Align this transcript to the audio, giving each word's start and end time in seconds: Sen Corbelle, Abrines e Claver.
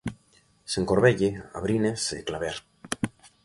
Sen 0.71 0.83
Corbelle, 0.89 1.29
Abrines 1.59 2.01
e 2.17 2.19
Claver. 2.27 2.57